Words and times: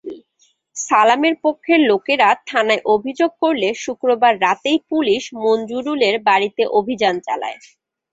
সালামের 0.75 1.35
পক্ষের 1.43 1.79
লোকেরা 1.89 2.29
থানায় 2.47 2.83
অভিযোগ 2.95 3.31
করলে 3.43 3.69
শুক্রবার 3.83 4.33
রাতেই 4.41 4.79
পুলিশ 4.89 5.23
মঞ্জুরুলের 5.43 6.15
বাড়িতে 6.27 6.63
অভিযান 6.79 7.15
চালায়। 7.27 7.57